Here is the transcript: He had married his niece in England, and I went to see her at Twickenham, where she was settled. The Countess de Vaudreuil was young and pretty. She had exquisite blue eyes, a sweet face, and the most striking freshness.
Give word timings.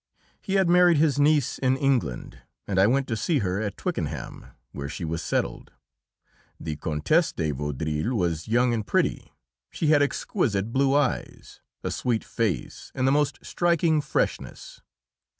He 0.41 0.55
had 0.55 0.67
married 0.67 0.97
his 0.97 1.19
niece 1.19 1.59
in 1.59 1.77
England, 1.77 2.39
and 2.67 2.79
I 2.79 2.87
went 2.87 3.05
to 3.09 3.15
see 3.15 3.37
her 3.45 3.61
at 3.61 3.77
Twickenham, 3.77 4.47
where 4.71 4.89
she 4.89 5.05
was 5.05 5.21
settled. 5.21 5.73
The 6.59 6.75
Countess 6.75 7.31
de 7.31 7.51
Vaudreuil 7.51 8.17
was 8.17 8.47
young 8.47 8.73
and 8.73 8.83
pretty. 8.83 9.31
She 9.69 9.89
had 9.89 10.01
exquisite 10.01 10.73
blue 10.73 10.95
eyes, 10.95 11.61
a 11.83 11.91
sweet 11.91 12.23
face, 12.23 12.91
and 12.95 13.07
the 13.07 13.11
most 13.11 13.37
striking 13.45 14.01
freshness. 14.01 14.81